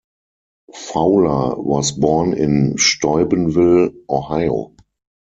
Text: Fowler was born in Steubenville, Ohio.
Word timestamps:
Fowler 0.73 1.61
was 1.61 1.91
born 1.91 2.33
in 2.33 2.75
Steubenville, 2.79 3.91
Ohio. 4.09 4.73